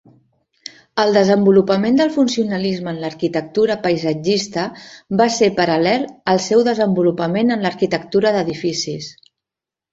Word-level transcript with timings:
El 1.01 1.11
desenvolupament 1.17 1.99
del 1.99 2.09
funcionalisme 2.15 2.91
en 2.93 2.97
l'arquitectura 3.03 3.77
paisatgista 3.85 4.65
va 5.21 5.29
ser 5.37 5.53
paral·lel 5.61 6.09
al 6.35 6.45
seu 6.49 6.67
desenvolupament 6.73 7.59
en 7.61 7.67
l'arquitectura 7.71 8.37
d'edificis. 8.39 9.15